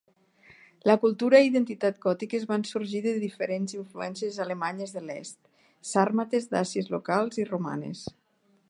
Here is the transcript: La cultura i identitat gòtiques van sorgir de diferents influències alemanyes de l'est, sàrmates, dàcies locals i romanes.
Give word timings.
La 0.91 0.93
cultura 1.01 1.41
i 1.43 1.47
identitat 1.49 1.99
gòtiques 2.05 2.47
van 2.53 2.65
sorgir 2.69 3.03
de 3.05 3.13
diferents 3.25 3.77
influències 3.81 4.41
alemanyes 4.47 4.95
de 4.97 5.07
l'est, 5.11 5.41
sàrmates, 5.93 6.51
dàcies 6.57 6.95
locals 6.97 7.43
i 7.45 7.49
romanes. 7.55 8.07